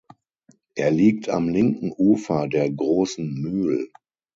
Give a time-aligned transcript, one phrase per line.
[0.73, 3.91] Er liegt am linken Ufer der Großen Mühl.